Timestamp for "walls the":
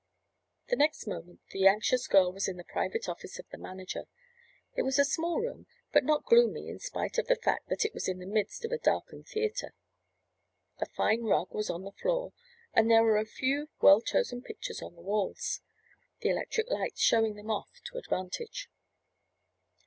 15.03-16.29